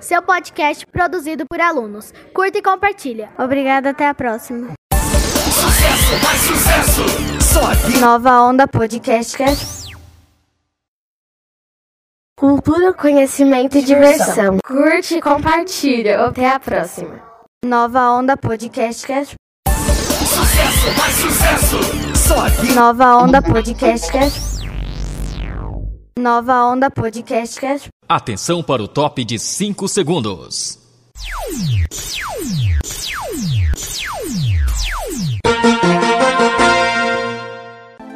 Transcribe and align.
seu 0.00 0.22
podcast 0.22 0.86
produzido 0.86 1.44
por 1.48 1.60
alunos. 1.60 2.12
Curta 2.34 2.58
e 2.58 2.62
compartilha. 2.62 3.30
Obrigada, 3.38 3.90
até 3.90 4.08
a 4.08 4.14
próxima. 4.14 4.72
Sucesso, 4.92 6.24
mais 6.24 6.40
sucesso! 6.40 7.02
Só 7.40 7.70
aqui. 7.70 7.98
Nova 7.98 8.42
Onda 8.42 8.66
Podcast. 8.66 9.36
Cultura, 12.38 12.94
conhecimento 12.94 13.76
e 13.76 13.82
diversão. 13.82 14.58
Curte 14.64 15.16
e 15.16 15.20
compartilha. 15.20 16.24
Até 16.24 16.48
a 16.48 16.58
próxima. 16.58 17.20
Nova 17.64 18.12
Onda 18.12 18.36
Podcast. 18.36 19.06
Sucesso, 19.68 20.98
mais 20.98 21.14
sucesso! 21.14 21.76
Só 22.16 22.46
aqui. 22.46 22.72
Nova 22.72 23.16
Onda 23.16 23.42
Podcast. 23.42 24.20
Nova 26.18 26.64
Onda 26.64 26.90
Podcast. 26.90 27.60
Atenção 28.10 28.60
para 28.60 28.82
o 28.82 28.88
top 28.88 29.24
de 29.24 29.38
5 29.38 29.86
segundos. 29.86 30.76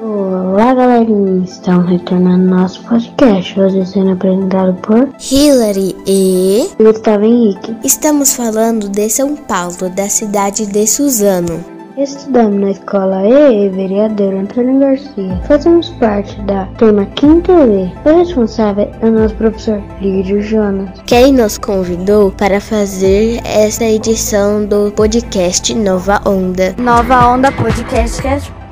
Olá 0.00 0.74
galerinha, 0.74 1.44
estamos 1.44 1.88
retornando 1.88 2.52
ao 2.52 2.62
nosso 2.62 2.82
podcast, 2.82 3.60
hoje 3.60 3.86
sendo 3.86 4.10
apresentado 4.10 4.74
por 4.80 5.14
Hillary 5.30 5.94
e 6.04 6.70
Gustavo 6.76 7.24
Henrique. 7.24 7.76
Estamos 7.84 8.34
falando 8.34 8.88
de 8.88 9.08
São 9.08 9.36
Paulo, 9.36 9.88
da 9.94 10.08
cidade 10.08 10.66
de 10.66 10.88
Suzano. 10.88 11.73
Estudamos 11.96 12.60
na 12.60 12.70
escola 12.72 13.24
EE 13.24 13.68
Vereador 13.68 14.34
Antônio 14.34 14.80
Garcia. 14.80 15.40
Fazemos 15.46 15.90
parte 15.90 16.40
da 16.42 16.66
turma 16.76 17.06
5 17.20 17.52
E. 17.52 18.08
O 18.08 18.18
responsável 18.18 18.90
é 19.00 19.06
o 19.06 19.12
nosso 19.12 19.36
professor 19.36 19.80
Lídio 20.00 20.42
Jonas. 20.42 20.90
Quem 21.06 21.32
nos 21.32 21.56
convidou 21.56 22.32
para 22.32 22.60
fazer 22.60 23.40
essa 23.44 23.84
edição 23.84 24.66
do 24.66 24.90
podcast 24.90 25.72
Nova 25.72 26.20
Onda. 26.26 26.74
Nova 26.78 27.28
Onda 27.28 27.52
Podcast. 27.52 28.20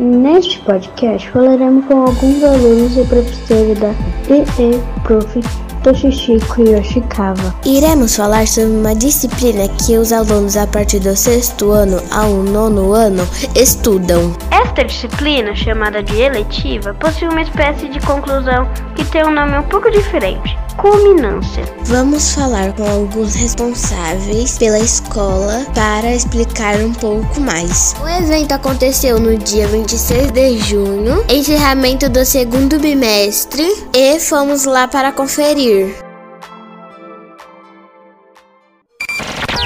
Neste 0.01 0.59
podcast 0.65 1.31
falaremos 1.31 1.85
com 1.87 2.03
alguns 2.03 2.43
alunos 2.43 2.97
e 2.97 3.05
professores 3.05 3.79
da 3.79 3.95
EE 4.29 4.81
Prof. 5.05 5.72
Toshishiko 5.83 6.63
Yoshikawa. 6.63 7.55
Iremos 7.65 8.15
falar 8.17 8.47
sobre 8.47 8.71
uma 8.71 8.95
disciplina 8.95 9.69
que 9.69 9.99
os 9.99 10.13
alunos 10.13 10.57
a 10.57 10.67
partir 10.67 11.01
do 11.01 11.17
sexto 11.17 11.73
ano 11.73 12.01
ao 12.11 12.31
nono 12.43 12.93
ano 12.93 13.27
estudam. 13.57 14.33
Esta 14.51 14.85
disciplina, 14.85 15.55
chamada 15.57 16.03
de 16.03 16.21
eletiva, 16.21 16.95
possui 16.95 17.29
uma 17.29 17.43
espécie 17.43 17.89
de 17.89 17.99
conclusão 18.01 18.69
que 18.95 19.05
tem 19.07 19.25
um 19.25 19.33
nome 19.33 19.59
um 19.59 19.63
pouco 19.65 19.91
diferente: 19.91 20.57
culminância. 20.75 21.65
Vamos 21.85 22.33
falar 22.35 22.73
com 22.73 22.85
alguns 22.85 23.35
responsáveis 23.35 24.59
pela 24.59 24.79
escola 24.79 25.67
para 25.75 26.15
explicar 26.15 26.77
um 26.77 26.93
pouco 26.93 27.41
mais. 27.41 27.95
O 28.03 28.09
evento 28.09 28.53
aconteceu 28.53 29.21
no 29.21 29.37
dia 29.37 29.67
26 29.69 30.33
de 30.33 30.59
junho, 30.59 31.25
encerramento 31.29 32.09
do 32.09 32.25
segundo 32.25 32.79
bimestre, 32.79 33.67
e 33.95 34.19
fomos 34.21 34.65
lá 34.65 34.89
para 34.89 35.13
conferir. 35.13 35.95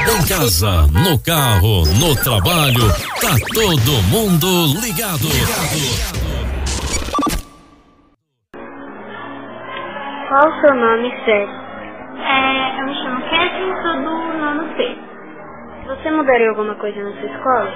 Em 0.08 0.26
casa, 0.26 0.86
no 0.88 1.18
carro, 1.18 1.84
no 1.98 2.14
trabalho, 2.16 2.88
tá 3.20 3.36
todo 3.54 4.02
mundo 4.04 4.66
ligado. 4.80 5.28
Qual 10.36 10.50
o 10.50 10.60
seu 10.60 10.74
nome 10.74 11.10
sério? 11.24 11.48
É, 12.20 12.78
eu 12.78 12.84
me 12.84 12.94
chamo 12.96 13.22
Catherine, 13.22 13.82
sou 13.82 13.94
do 13.94 14.38
nono 14.38 14.68
C. 14.76 14.98
Você 15.86 16.10
mudaria 16.10 16.50
alguma 16.50 16.74
coisa 16.74 17.02
na 17.02 17.10
sua 17.12 17.24
escola? 17.24 17.72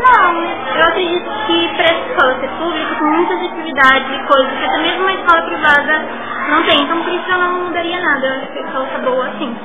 Não, 0.00 0.42
eu 0.42 0.88
acredito 0.88 1.30
que 1.46 1.68
para 1.76 1.84
essa 1.84 2.10
escola 2.10 2.40
ser 2.40 2.48
pública 2.58 2.94
tem 2.98 3.06
muitas 3.12 3.38
atividades 3.38 4.10
e 4.10 4.26
coisas 4.26 4.58
que 4.58 4.64
até 4.64 4.78
mesmo 4.78 5.02
uma 5.02 5.12
escola 5.12 5.42
privada 5.42 6.04
não 6.48 6.62
tem, 6.64 6.82
então 6.82 7.00
por 7.00 7.12
isso 7.12 7.30
eu 7.30 7.38
não 7.38 7.64
mudaria 7.66 8.00
nada, 8.00 8.26
eu 8.26 8.32
acho 8.32 8.52
que 8.54 8.58
a 8.58 8.62
escola 8.62 8.86
tá 8.88 8.98
boa 8.98 9.28
assim. 9.28 9.56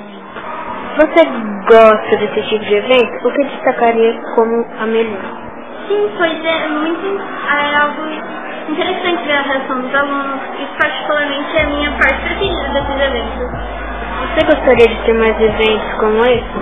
Você 0.97 1.25
gosta 1.67 2.17
desse 2.17 2.41
tipo 2.47 2.63
de 2.63 2.75
evento? 2.75 3.27
O 3.27 3.33
que 3.33 3.43
destacaria 3.43 4.21
como 4.35 4.67
a 4.79 4.85
melhor? 4.85 5.45
Sim, 5.87 6.11
pois 6.15 6.45
é 6.45 6.67
muito 6.67 7.21
é 7.49 7.75
algo 7.75 8.44
interessante 8.69 9.23
ver 9.25 9.37
a 9.37 9.41
reação 9.43 9.81
dos 9.81 9.95
alunos, 9.95 10.41
isso 10.59 10.73
particularmente 10.79 11.57
é 11.57 11.61
a 11.63 11.67
minha 11.69 11.91
parte 11.91 12.21
preferida 12.23 12.69
desses 12.69 13.01
eventos. 13.01 13.49
Você 14.35 14.45
gostaria 14.45 14.87
de 14.89 15.03
ter 15.05 15.13
mais 15.15 15.41
eventos 15.41 15.93
como 15.99 16.25
esse? 16.25 16.59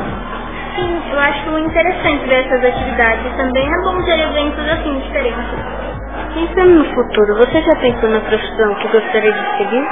Sim, 0.75 1.03
eu 1.11 1.19
acho 1.19 1.59
interessante 1.59 2.27
ver 2.27 2.45
essas 2.45 2.65
atividades 2.65 3.25
e 3.27 3.37
também 3.37 3.65
é 3.67 3.83
bom 3.83 4.03
ter 4.03 4.19
eventos 4.19 4.69
assim 4.69 4.99
diferentes. 4.99 5.45
Pensando 6.33 6.75
no 6.75 6.85
futuro, 6.95 7.35
você 7.37 7.61
já 7.61 7.75
pensou 7.81 8.09
na 8.09 8.21
profissão 8.21 8.75
que 8.75 8.87
gostaria 8.89 9.33
de 9.33 9.57
seguir? 9.57 9.87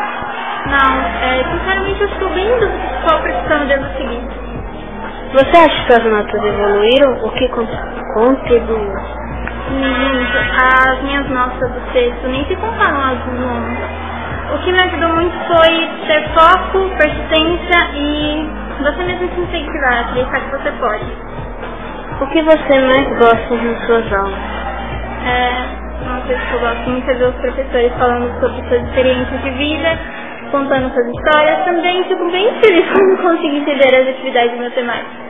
Não, 0.67 1.01
é, 1.23 1.43
sinceramente 1.51 2.01
eu 2.01 2.09
estou 2.09 2.29
bem 2.31 2.47
em 2.47 3.03
qual 3.07 3.21
profissão 3.21 3.67
devo 3.67 3.85
seguir. 3.97 4.23
Você 5.33 5.57
acha 5.57 5.85
que 5.87 5.93
as 5.93 6.05
notas 6.05 6.43
evoluíram? 6.45 7.25
O 7.25 7.31
que 7.31 7.49
con- 7.49 7.67
contribuiu? 8.15 8.93
As 9.71 11.01
minhas 11.03 11.27
notas 11.29 11.71
do 11.71 11.93
sexto 11.93 12.27
nem 12.27 12.45
se 12.45 12.55
comparam 12.55 13.01
às 13.01 13.19
do 13.19 13.31
nono. 13.31 13.77
O 14.53 14.57
que 14.59 14.71
me 14.71 14.83
ajudou 14.83 15.09
muito 15.15 15.37
foi 15.47 15.89
ter 16.07 16.27
foco, 16.33 16.89
persistência 16.97 17.89
e 17.95 18.49
você 18.83 19.03
mesmo 19.03 19.29
se 19.33 19.41
incentivar, 19.41 19.99
acreditar 19.99 20.39
que 20.41 20.51
você 20.51 20.71
pode. 20.73 21.05
O 22.21 22.27
que 22.27 22.41
você 22.41 22.79
mais 22.79 23.07
gosta 23.17 23.55
nas 23.55 23.85
suas 23.85 24.13
aulas? 24.13 24.39
É 25.25 25.81
uma 26.05 26.21
coisa 26.21 26.41
que 26.41 26.53
eu 26.53 26.59
gosto 26.59 26.89
muito 26.89 27.09
é 27.09 27.13
ver 27.13 27.29
os 27.29 27.35
professores 27.35 27.93
falando 27.97 28.39
sobre 28.39 28.67
suas 28.67 28.83
experiências 28.83 29.41
de 29.41 29.49
vida, 29.51 29.99
contando 30.51 30.93
suas 30.93 31.07
histórias. 31.07 31.65
Também 31.65 32.03
fico 32.05 32.31
bem 32.31 32.49
feliz 32.61 32.85
quando 32.91 33.21
consigo 33.21 33.55
entender 33.55 33.95
as 33.95 34.07
atividades 34.07 34.51
de 34.51 34.63
matemática. 34.63 35.21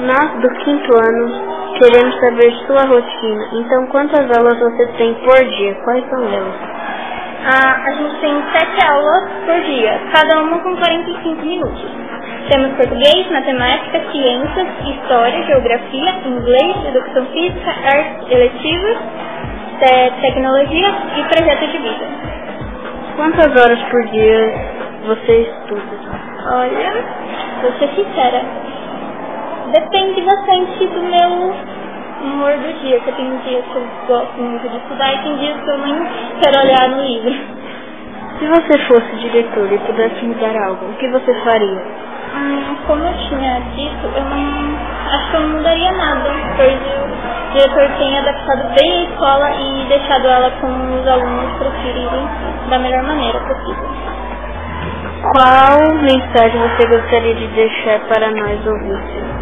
Nós, 0.00 0.40
do 0.40 0.48
quinto 0.64 0.92
ano, 0.94 1.65
queremos 1.78 2.14
saber 2.20 2.52
sua 2.66 2.84
rotina. 2.86 3.48
Então, 3.54 3.86
quantas 3.88 4.38
aulas 4.38 4.58
você 4.58 4.86
tem 4.98 5.14
por 5.14 5.44
dia? 5.44 5.74
Quais 5.84 6.04
são 6.10 6.22
elas? 6.24 6.54
Ah, 7.44 7.82
a 7.86 7.92
gente 7.92 8.16
tem 8.20 8.42
sete 8.52 8.86
aulas 8.86 9.24
por 9.46 9.60
dia, 9.62 10.00
cada 10.12 10.42
uma 10.42 10.58
com 10.60 10.76
45 10.76 11.42
minutos. 11.46 11.84
Temos 12.50 12.76
português, 12.76 13.30
matemática, 13.30 14.00
ciências, 14.12 14.68
história, 14.88 15.44
geografia, 15.44 16.12
inglês, 16.26 16.76
educação 16.86 17.26
física, 17.26 17.70
artes 17.70 18.30
eletivas, 18.32 18.98
te- 19.80 20.22
tecnologia 20.22 20.88
e 21.16 21.24
projeto 21.24 21.72
de 21.72 21.78
vida. 21.78 22.06
Quantas 23.16 23.62
horas 23.62 23.82
por 23.90 24.04
dia 24.06 24.54
você 25.06 25.42
estuda? 25.42 25.98
Olha, 26.52 27.04
vou 27.62 27.72
ser 27.78 27.88
sincera. 27.94 28.42
Bastante 30.36 30.86
do 30.88 31.02
meu 31.02 31.54
humor 32.22 32.52
do 32.52 32.80
dia, 32.80 33.00
que 33.00 33.12
tem 33.12 33.38
dias 33.38 33.64
que 33.64 33.76
eu 33.76 33.86
gosto 34.06 34.38
muito 34.38 34.68
de 34.68 34.76
estudar 34.76 35.14
e 35.14 35.22
tem 35.22 35.36
dias 35.38 35.60
que 35.64 35.70
eu 35.70 35.78
nem 35.78 35.96
quero 36.42 36.60
olhar 36.62 36.88
no 36.90 37.02
livro. 37.02 37.34
Se 38.38 38.46
você 38.46 38.78
fosse 38.86 39.16
diretor 39.16 39.72
e 39.72 39.78
pudesse 39.78 40.24
mudar 40.26 40.54
algo, 40.66 40.86
o 40.90 40.94
que 40.98 41.08
você 41.08 41.34
faria? 41.40 41.82
Hum, 42.36 42.76
como 42.86 43.02
eu 43.02 43.14
tinha 43.28 43.60
dito, 43.74 44.06
eu 44.14 44.24
não 44.24 44.78
acho 45.10 45.30
que 45.30 45.36
eu 45.36 45.40
não 45.40 45.48
mudaria 45.56 45.92
nada, 45.92 46.30
pois 46.56 46.74
o 46.74 47.52
diretor 47.52 47.98
tem 47.98 48.18
adaptado 48.18 48.74
bem 48.78 48.92
a 48.92 49.04
escola 49.04 49.50
e 49.52 49.86
deixado 49.88 50.26
ela 50.28 50.50
com 50.60 51.00
os 51.00 51.08
alunos 51.08 51.58
preferirem 51.58 52.28
da 52.68 52.78
melhor 52.78 53.02
maneira 53.04 53.40
possível. 53.40 53.88
Qual 55.32 55.94
mensagem 56.02 56.60
você 56.60 56.86
gostaria 56.88 57.34
de 57.36 57.46
deixar 57.48 58.00
para 58.00 58.30
nós 58.32 58.66
ouvintes? 58.66 59.35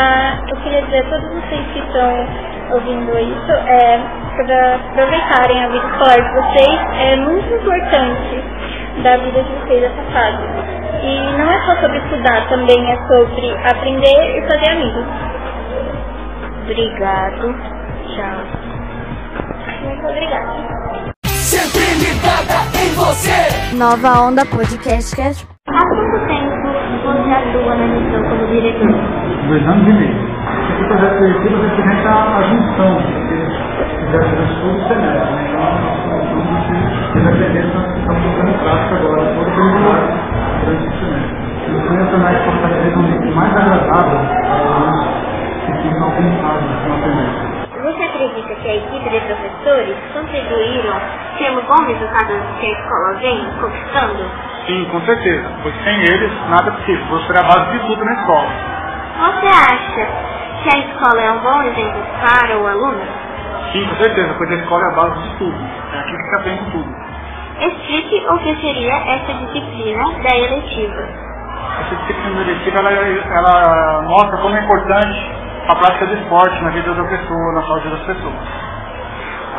Ah, 0.00 0.38
eu 0.48 0.56
queria 0.62 0.80
dizer 0.82 1.04
a 1.06 1.10
todos 1.10 1.28
vocês 1.28 1.66
que 1.72 1.80
estão 1.80 2.28
ouvindo 2.72 3.18
isso, 3.18 3.50
é, 3.50 3.98
para 4.36 4.76
aproveitarem 4.76 5.64
a 5.64 5.68
vida 5.68 5.86
escolar 5.88 6.22
de 6.22 6.34
vocês, 6.34 6.80
é 7.00 7.16
muito 7.16 7.52
importante 7.52 8.44
da 9.02 9.16
vida 9.16 9.42
de 9.42 9.52
vocês 9.54 9.82
essa 9.82 10.02
fase. 10.12 10.44
E 11.02 11.20
não 11.36 11.50
é 11.50 11.60
só 11.62 11.80
sobre 11.80 11.98
estudar, 11.98 12.48
também 12.48 12.92
é 12.92 12.96
sobre 13.08 13.50
aprender 13.72 14.38
e 14.38 14.42
fazer 14.42 14.70
amigos. 14.70 15.04
Obrigado. 16.62 17.54
Tchau. 18.14 18.38
Muito 19.82 20.06
obrigada. 20.06 20.52
Sempre 21.24 21.80
ligada 21.98 22.54
em 22.78 22.94
você! 22.94 23.76
Nova 23.76 24.28
Onda 24.28 24.46
Podcast. 24.46 25.44
Há 25.66 25.88
quanto 25.88 26.26
tempo 26.28 26.68
você 27.02 27.32
atua 27.32 27.74
na 27.74 27.86
gestão 27.88 28.22
como 28.30 28.46
diretor? 28.46 29.27
dois 29.48 29.66
anos 29.66 29.88
e 29.88 29.92
meio. 29.94 30.16
Aqui 30.68 30.82
é 30.82 30.84
o 30.84 30.88
projeto 30.88 31.18
seletivo 31.18 31.62
representa 31.62 32.10
a 32.10 32.42
junção 32.42 32.96
desses 34.12 34.62
o 34.62 34.88
semestre. 34.88 35.34
Né? 35.34 35.48
Então, 35.48 36.12
é 36.12 37.12
vocês 37.12 37.26
aprendendo, 37.26 37.74
nós 37.74 37.96
estamos 37.96 38.22
colocando 38.22 38.50
em 38.50 38.58
prática 38.58 38.94
agora, 38.96 39.24
todo 39.24 39.48
o 39.48 39.52
curricular 39.52 40.00
durante 40.64 40.86
o 40.86 40.92
semestre. 41.00 41.38
Os 41.68 41.82
profissionais 41.88 42.36
é 42.36 42.96
um 42.96 43.00
ambiente 43.00 43.34
mais 43.34 43.56
agradável 43.56 44.18
né? 44.20 44.28
que 45.66 45.72
ficam 45.82 46.04
alcançados 46.04 46.70
no 46.86 46.94
semestre. 47.02 47.58
Você 47.78 48.02
acredita 48.02 48.54
que 48.56 48.68
a 48.68 48.76
equipe 48.76 49.08
de 49.10 49.20
professores 49.20 49.96
contribuíram 50.12 51.00
tendo 51.38 51.62
bom 51.62 51.86
resultado 51.86 52.32
que 52.60 52.66
a 52.66 52.70
escola 52.70 53.14
vem 53.20 53.46
conquistando? 53.60 54.24
Sim, 54.66 54.84
com 54.90 55.00
certeza, 55.02 55.48
pois 55.62 55.74
sem 55.84 56.00
eles 56.02 56.32
nada 56.50 56.68
é 56.68 56.72
possível. 56.72 57.06
Você 57.06 57.32
professor 57.32 57.36
é 57.36 57.40
a 57.40 57.42
base 57.44 57.72
de 57.72 57.86
tudo 57.86 58.04
na 58.04 58.12
escola. 58.12 58.77
Você 59.18 59.46
acha 59.46 60.06
que 60.62 60.76
a 60.76 60.78
escola 60.78 61.20
é 61.20 61.30
um 61.32 61.38
bom 61.40 61.62
exemplo 61.62 62.02
para 62.20 62.56
o 62.56 62.66
aluno? 62.68 63.02
Sim, 63.72 63.84
com 63.88 63.96
certeza, 63.96 64.34
pois 64.38 64.50
a 64.50 64.54
escola 64.54 64.84
é 64.84 64.86
a 64.86 64.94
base 64.94 65.22
de 65.22 65.36
tudo. 65.38 65.56
É 65.92 65.98
aqui 65.98 66.16
que 66.16 66.28
se 66.28 66.34
aprende 66.36 66.70
tudo. 66.70 66.96
Explique 67.60 68.26
o 68.28 68.38
que 68.38 68.56
seria 68.60 68.94
essa 68.94 69.34
disciplina 69.34 70.04
da 70.22 70.36
eletiva. 70.36 71.02
Essa 71.80 71.96
disciplina 71.96 72.42
eletiva, 72.42 72.78
ela, 72.78 72.92
ela 72.92 74.02
mostra 74.02 74.38
como 74.38 74.56
é 74.56 74.60
importante 74.62 75.32
a 75.68 75.74
prática 75.74 76.06
do 76.06 76.14
esporte 76.14 76.62
na 76.62 76.70
vida 76.70 76.94
da 76.94 77.04
pessoa, 77.04 77.52
na 77.54 77.62
saúde 77.62 77.90
das 77.90 78.00
pessoas. 78.00 78.34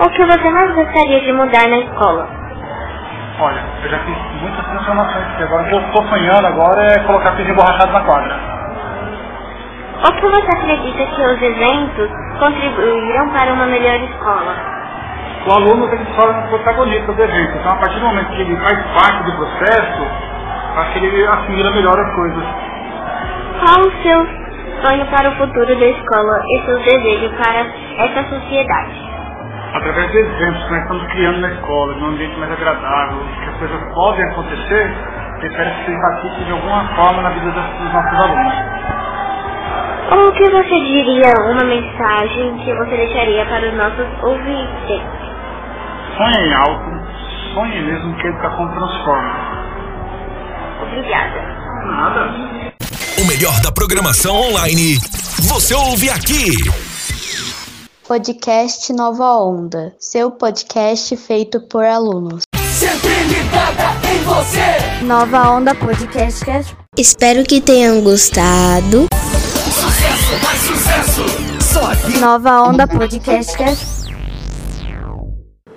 O 0.06 0.10
que 0.10 0.26
você 0.26 0.50
mais 0.52 0.74
gostaria 0.74 1.20
de 1.20 1.34
mudar 1.34 1.68
na 1.68 1.80
escola? 1.80 2.28
Olha, 3.42 3.64
eu 3.84 3.90
já 3.90 4.00
fiz 4.00 4.18
muitas 4.42 4.66
transformações. 4.66 5.42
Agora 5.42 5.64
o 5.64 5.68
que 5.68 5.76
eu 5.76 5.82
estou 5.82 6.08
sonhando 6.08 6.48
agora 6.48 6.82
é 6.82 7.00
colocar 7.00 7.32
piso 7.36 7.52
emborrachado 7.52 7.92
na 7.92 8.02
quadra. 8.02 8.49
O 10.04 10.14
que 10.14 10.28
você 10.28 10.52
acredita 10.58 11.06
que 11.16 11.24
os 11.24 11.42
eventos 11.42 12.10
contribuíram 12.40 13.30
para 13.32 13.54
uma 13.54 13.66
melhor 13.68 13.96
escola? 14.02 14.56
O 15.48 15.52
aluno 15.54 15.88
tem 15.90 16.00
que 16.00 16.06
se 16.06 16.28
um 16.28 16.48
protagonista 16.50 17.14
do 17.14 17.24
evento. 17.24 17.58
Então, 17.58 17.74
a 17.74 17.78
partir 17.78 18.00
do 18.00 18.06
momento 18.08 18.28
que 18.36 18.42
ele 18.42 18.58
faz 18.58 18.80
parte 18.94 19.24
do 19.24 19.34
processo, 19.38 20.08
acho 20.78 20.94
que 20.94 21.00
ele 21.06 21.28
assimila 21.28 21.72
melhor 21.72 22.00
as 22.00 22.16
coisas. 22.16 22.44
Qual 23.60 23.88
o 23.88 24.04
seu 24.04 24.28
sonho 24.84 25.06
para 25.08 25.30
o 25.30 25.36
futuro 25.38 25.68
da 25.68 25.86
escola 25.88 26.42
e 26.48 26.66
seus 26.66 26.84
desejos 26.84 27.32
para 27.38 27.66
essa 28.06 28.24
sociedade? 28.30 29.10
Através 29.74 30.12
de 30.12 30.18
eventos 30.20 30.64
que 30.66 30.72
nós 30.72 30.82
estamos 30.84 31.08
criando 31.14 31.42
na 31.42 31.50
escola, 31.52 31.96
num 31.96 32.08
ambiente 32.08 32.40
mais 32.40 32.52
agradável, 32.52 33.20
que 33.44 33.50
as 33.50 33.58
coisas 33.58 33.94
podem 33.94 34.26
acontecer, 34.26 34.94
espero 35.44 35.72
que 35.86 35.92
isso 35.92 36.02
participe 36.02 36.46
de 36.46 36.52
alguma 36.54 36.84
forma 36.96 37.22
na 37.24 37.30
vida 37.32 37.52
dos 37.52 37.94
nossos 37.94 38.20
alunos. 38.20 38.54
O 40.12 40.32
que 40.32 40.44
você 40.50 40.80
diria, 40.88 41.32
uma 41.52 41.64
mensagem 41.66 42.58
que 42.66 42.74
você 42.74 42.98
deixaria 42.98 43.46
para 43.46 43.70
os 43.70 43.78
nossos 43.78 44.24
ouvintes? 44.24 45.02
Sonhe 46.18 46.48
em 46.48 46.54
alto, 46.56 46.90
sonhe 47.54 47.80
mesmo 47.84 48.18
que 48.18 48.26
a 48.26 48.30
educação 48.32 48.68
transforma. 48.74 49.34
Obrigada. 50.82 51.42
Nada. 51.86 52.22
O 53.22 53.28
melhor 53.28 53.62
da 53.62 53.72
programação 53.72 54.36
online, 54.36 54.98
você 55.48 55.76
ouve 55.76 56.10
aqui. 56.10 56.58
Podcast 58.08 58.92
Nova 58.92 59.38
Onda, 59.38 59.94
seu 60.00 60.32
podcast 60.32 61.16
feito 61.18 61.62
por 61.70 61.86
alunos. 61.86 62.42
Sempre 62.56 63.14
ligada 63.26 63.94
em 64.12 64.24
você. 64.24 65.06
Nova 65.06 65.52
Onda 65.52 65.76
Podcast. 65.76 66.44
Espero 66.98 67.44
que 67.44 67.62
tenham 67.62 68.02
gostado. 68.02 69.08
Nova 72.20 72.64
Onda 72.64 72.86
Podcast. 72.86 74.10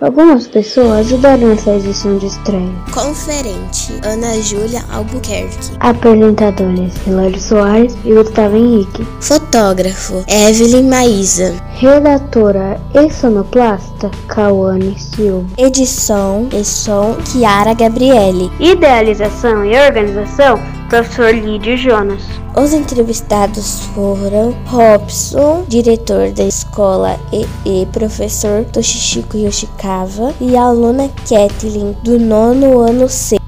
Algumas 0.01 0.49
pessoas 0.49 1.07
ajudaram 1.07 1.47
nessa 1.47 1.77
edição 1.77 2.19
de 2.19 2.27
estreia. 2.27 2.73
Conferente 2.93 3.93
Ana 4.05 4.35
Júlia 4.43 4.83
Albuquerque. 4.93 5.77
Apresentadores 5.79 6.93
Hilário 7.07 7.41
Soares 7.41 7.97
e 8.05 8.13
Gustavo 8.13 8.57
Henrique. 8.57 9.07
Fotógrafo 9.21 10.25
Evelyn 10.27 10.89
Maísa. 10.89 11.55
Redatora 11.75 12.81
e 12.95 13.09
sonoplasta 13.09 14.11
Cauane 14.27 14.99
Silva. 14.99 15.47
Edição 15.57 16.49
e 16.53 16.65
som 16.65 17.17
Kiara 17.31 17.73
Gabriele. 17.73 18.51
Idealização 18.59 19.65
e 19.65 19.79
organização, 19.79 20.59
professor 20.93 21.35
Lídio 21.35 21.75
Jonas. 21.75 22.23
Os 22.55 22.75
entrevistados 22.75 23.87
foram 23.95 24.53
Robson, 24.67 25.65
diretor 25.67 26.31
da 26.33 26.45
escola 26.45 27.19
EE, 27.33 27.87
professor 27.87 28.63
Toshishiko 28.67 29.39
Yoshikawa 29.39 30.35
e 30.39 30.55
a 30.55 30.65
aluna 30.65 31.09
Kathleen, 31.27 31.97
do 32.05 32.19
nono 32.19 32.81
ano 32.81 33.09
C. 33.09 33.39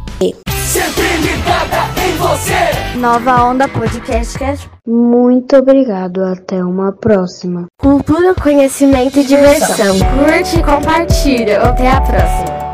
Sempre 0.48 1.16
ligada 1.18 1.84
em 2.02 2.16
você. 2.16 2.96
Nova 2.98 3.44
Onda 3.44 3.68
Podcast. 3.68 4.70
Muito 4.86 5.56
obrigado, 5.56 6.24
até 6.24 6.64
uma 6.64 6.92
próxima. 6.92 7.66
Cultura, 7.78 8.34
conhecimento 8.34 9.20
e 9.20 9.24
diversão. 9.24 9.96
Curte 9.98 10.60
e 10.60 10.62
compartilha. 10.62 11.60
Até 11.60 11.90
a 11.90 12.00
próxima. 12.00 12.64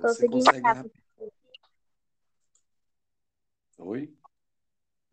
Consegui. 0.00 1.01
Oi? 3.84 4.16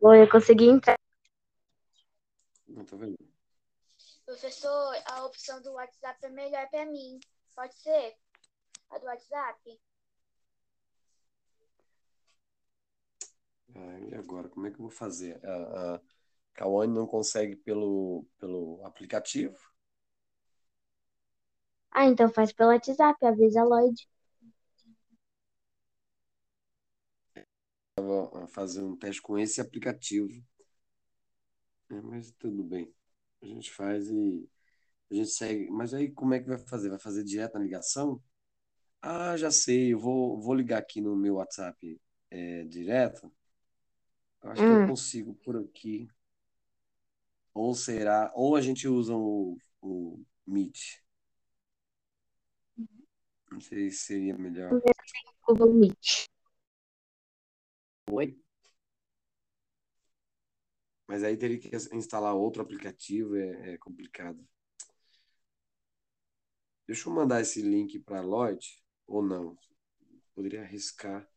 Oi, 0.00 0.22
eu 0.22 0.28
consegui 0.30 0.68
entrar. 0.68 0.96
Não 2.68 2.84
tô 2.84 2.96
vendo. 2.96 3.16
Professor, 4.24 4.94
a 5.06 5.24
opção 5.26 5.60
do 5.60 5.72
WhatsApp 5.72 6.24
é 6.24 6.30
melhor 6.30 6.68
para 6.70 6.86
mim. 6.86 7.18
Pode 7.54 7.74
ser? 7.74 8.14
A 8.90 8.98
do 8.98 9.06
WhatsApp? 9.06 9.80
Ah, 13.74 13.98
e 14.08 14.14
agora? 14.14 14.48
Como 14.48 14.66
é 14.66 14.70
que 14.70 14.76
eu 14.76 14.82
vou 14.82 14.90
fazer? 14.90 15.44
A, 15.44 15.96
a 15.96 16.00
Kawane 16.54 16.94
não 16.94 17.06
consegue 17.06 17.56
pelo, 17.56 18.24
pelo 18.38 18.84
aplicativo? 18.84 19.58
Ah, 21.90 22.04
então 22.06 22.30
faz 22.30 22.52
pelo 22.52 22.70
WhatsApp, 22.70 23.26
avisa 23.26 23.62
a 23.62 23.64
Lloyd. 23.64 24.08
Fazendo 28.48 28.88
um 28.88 28.96
teste 28.96 29.22
com 29.22 29.38
esse 29.38 29.60
aplicativo. 29.60 30.28
É, 31.90 32.00
mas 32.02 32.30
tudo 32.38 32.62
bem. 32.64 32.92
A 33.42 33.46
gente 33.46 33.70
faz 33.72 34.08
e 34.10 34.48
a 35.10 35.14
gente 35.14 35.30
segue. 35.30 35.70
Mas 35.70 35.94
aí 35.94 36.10
como 36.12 36.34
é 36.34 36.40
que 36.40 36.48
vai 36.48 36.58
fazer? 36.58 36.90
Vai 36.90 36.98
fazer 36.98 37.24
direto 37.24 37.54
na 37.54 37.60
ligação? 37.64 38.22
Ah, 39.02 39.36
já 39.36 39.50
sei. 39.50 39.92
Eu 39.94 39.98
vou, 40.00 40.40
vou 40.40 40.54
ligar 40.54 40.78
aqui 40.78 41.00
no 41.00 41.16
meu 41.16 41.36
WhatsApp 41.36 42.00
é, 42.30 42.64
direto. 42.64 43.32
Eu 44.42 44.50
acho 44.50 44.66
que 44.66 44.72
eu 44.72 44.76
Hum. 44.76 44.86
consigo 44.86 45.34
por 45.36 45.56
aqui. 45.56 46.06
Ou 47.54 47.74
será? 47.74 48.32
Ou 48.34 48.56
a 48.56 48.60
gente 48.60 48.88
usa 48.88 49.14
o, 49.14 49.56
o 49.80 50.20
Meet. 50.46 51.00
Não 53.50 53.60
sei 53.60 53.90
se 53.90 53.98
seria 54.06 54.36
melhor. 54.36 54.80
Google 55.46 55.72
Meet. 55.74 56.29
Oi? 58.12 58.36
Mas 61.06 61.22
aí 61.22 61.36
teria 61.36 61.58
que 61.58 61.70
instalar 61.94 62.34
outro 62.34 62.62
aplicativo, 62.62 63.36
é, 63.36 63.74
é 63.74 63.78
complicado. 63.78 64.44
Deixa 66.86 67.08
eu 67.08 67.12
mandar 67.12 67.40
esse 67.40 67.62
link 67.62 68.00
para 68.00 68.18
a 68.18 68.22
Lloyd, 68.22 68.82
ou 69.06 69.22
não? 69.22 69.56
Poderia 70.34 70.62
arriscar. 70.62 71.28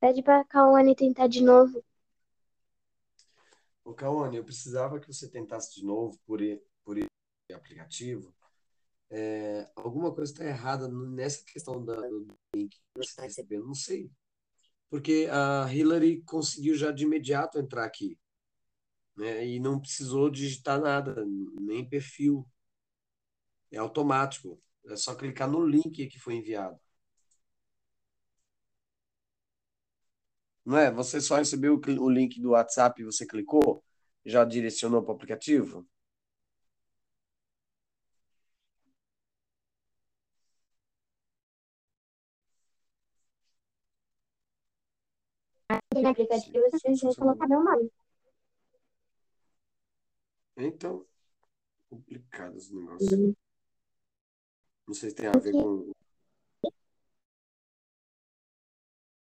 Pede 0.00 0.22
pra 0.22 0.44
Kawane 0.44 0.94
tentar 0.94 1.26
de 1.26 1.42
novo. 1.42 1.82
Ô, 3.84 3.94
Cauane, 3.94 4.36
eu 4.36 4.44
precisava 4.44 4.98
que 4.98 5.06
você 5.06 5.28
tentasse 5.30 5.74
de 5.74 5.84
novo 5.84 6.18
por, 6.26 6.40
por 6.84 6.98
esse 6.98 7.08
aplicativo. 7.54 8.34
É, 9.10 9.70
alguma 9.76 10.12
coisa 10.14 10.32
está 10.32 10.44
errada 10.44 10.88
nessa 10.88 11.44
questão 11.44 11.84
da, 11.84 11.94
do 11.94 12.38
link 12.54 12.70
que 12.76 12.82
você 12.96 13.10
está 13.10 13.22
recebendo. 13.22 13.66
Não 13.66 13.74
sei. 13.74 14.10
Porque 14.90 15.28
a 15.30 15.72
Hillary 15.72 16.22
conseguiu 16.22 16.74
já 16.76 16.92
de 16.92 17.04
imediato 17.04 17.58
entrar 17.58 17.84
aqui, 17.84 18.18
né? 19.16 19.46
E 19.46 19.60
não 19.60 19.80
precisou 19.80 20.30
digitar 20.30 20.80
nada, 20.80 21.24
nem 21.60 21.88
perfil. 21.88 22.46
É 23.70 23.78
automático. 23.78 24.60
É 24.86 24.96
só 24.96 25.14
clicar 25.14 25.48
no 25.50 25.64
link 25.66 26.06
que 26.08 26.18
foi 26.18 26.34
enviado. 26.36 26.78
Não 30.64 30.76
é? 30.76 30.90
Você 30.92 31.20
só 31.20 31.36
recebeu 31.36 31.80
o 32.00 32.10
link 32.10 32.40
do 32.40 32.50
WhatsApp 32.50 33.00
e 33.00 33.04
você 33.04 33.26
clicou? 33.26 33.82
Já 34.24 34.44
direcionou 34.44 35.02
para 35.02 35.12
o 35.12 35.14
aplicativo? 35.14 35.86
No 46.02 46.08
aplicativo 46.08 47.14
colocar 47.16 47.48
meu 47.48 47.62
nome. 47.62 47.90
Então, 50.56 51.04
complicado 51.88 52.56
esse 52.56 52.74
negócio. 52.74 53.36
Não 54.86 54.94
sei 54.94 55.10
se 55.10 55.16
tem 55.16 55.26
a 55.26 55.32
ver 55.32 55.52
com. 55.52 55.92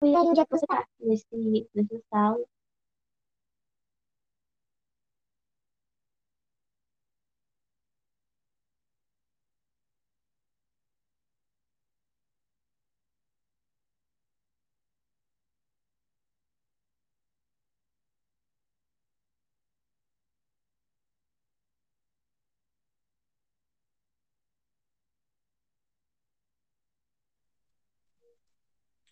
E 0.02 0.06
aí, 0.06 0.14
onde 0.16 0.40
é 0.40 0.44
que 0.44 0.50
você 0.50 0.66
tá? 0.66 0.86
Nesse, 1.00 1.68
nessa 1.74 2.02
sala. 2.10 2.44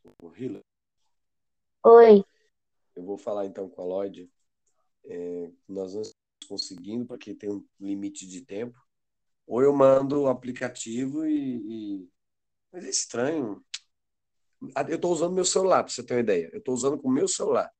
O 0.05 0.33
Hila. 0.35 0.63
Oi. 1.85 2.25
Eu 2.95 3.05
vou 3.05 3.19
falar 3.19 3.47
então 3.47 3.69
com 3.69 3.83
a 3.83 3.85
Lloyd. 3.85 4.31
É, 5.05 5.51
nós 5.69 5.95
não 5.95 6.03
estamos 6.03 6.23
conseguindo, 6.49 7.07
porque 7.07 7.35
tem 7.35 7.51
um 7.51 7.67
limite 7.81 8.27
de 8.27 8.45
tempo. 8.45 8.79
Ou 9.47 9.63
eu 9.63 9.73
mando 9.73 10.23
o 10.23 10.29
aplicativo 10.29 11.27
e. 11.27 12.03
e... 12.03 12.11
Mas 12.73 12.85
é 12.85 12.91
estranho. 12.91 13.65
Eu 14.89 14.97
estou 14.97 15.13
usando 15.13 15.35
meu 15.35 15.45
celular, 15.45 15.83
para 15.83 15.93
você 15.93 16.05
ter 16.05 16.15
uma 16.15 16.21
ideia. 16.21 16.51
Eu 16.53 16.59
estou 16.59 16.75
usando 16.75 16.99
com 17.01 17.09
o 17.09 17.13
meu 17.13 17.27
celular. 17.29 17.73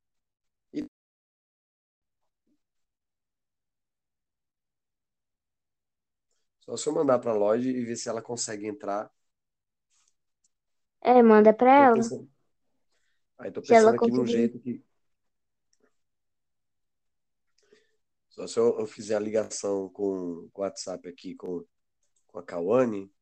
Só 6.65 6.77
se 6.77 6.89
eu 6.89 6.93
mandar 6.95 7.19
para 7.19 7.33
a 7.33 7.35
loja 7.35 7.69
e 7.69 7.85
ver 7.85 7.97
se 7.97 8.09
ela 8.09 8.23
consegue 8.23 8.67
entrar. 8.67 9.11
É, 11.03 11.23
manda 11.23 11.53
para 11.53 11.87
ela. 11.87 11.95
Pensando... 11.95 12.31
Aí 13.39 13.51
tô 13.51 13.61
pensando 13.61 13.89
aqui 13.89 13.99
conseguir... 13.99 14.17
num 14.17 14.27
jeito 14.27 14.61
que. 14.61 14.85
Só 18.29 18.47
se 18.47 18.59
eu, 18.59 18.79
eu 18.79 18.87
fizer 18.87 19.17
a 19.17 19.21
ligação 19.21 19.89
com, 19.91 20.49
com 20.53 20.63
o 20.63 20.65
WhatsApp 20.65 21.07
aqui 21.09 21.35
com, 21.35 21.65
com 22.29 22.39
a 22.39 22.43
Kawane 22.43 23.13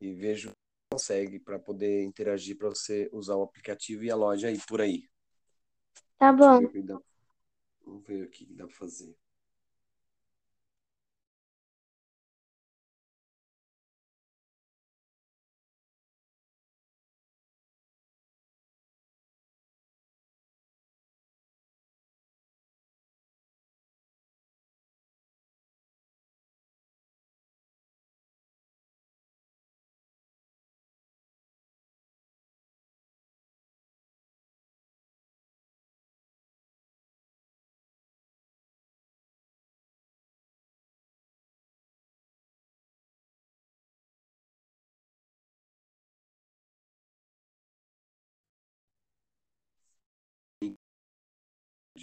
e 0.00 0.12
vejo 0.12 0.52
consegue 0.92 1.38
para 1.38 1.58
poder 1.58 2.02
interagir 2.04 2.56
para 2.56 2.68
você 2.68 3.08
usar 3.12 3.36
o 3.36 3.42
aplicativo 3.42 4.04
e 4.04 4.10
a 4.10 4.16
loja 4.16 4.48
aí 4.48 4.58
por 4.68 4.80
aí. 4.80 5.08
Tá 6.18 6.32
bom. 6.32 6.60
Vamos 7.84 8.06
ver 8.06 8.24
o 8.24 8.30
que 8.30 8.44
dá 8.54 8.66
para 8.66 8.76
fazer. 8.76 9.16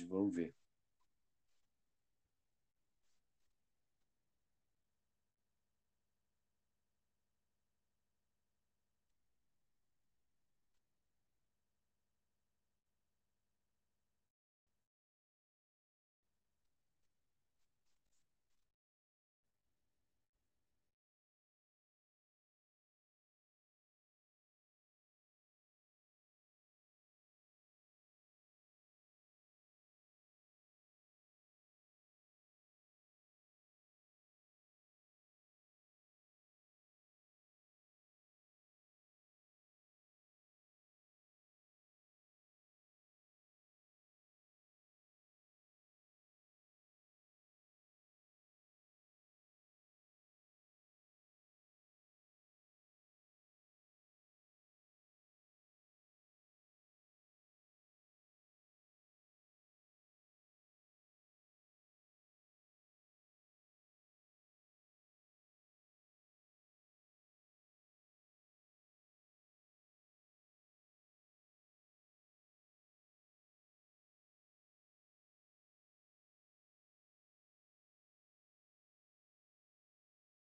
Vamos 0.09 0.33
ver. 0.35 0.53